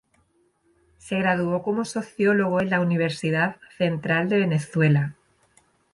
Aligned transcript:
Se 0.97 1.19
graduó 1.19 1.61
como 1.61 1.85
sociólogo 1.85 2.59
en 2.59 2.71
la 2.71 2.81
Universidad 2.81 3.57
Central 3.77 4.29
de 4.29 4.39
Venezuela. 4.39 5.13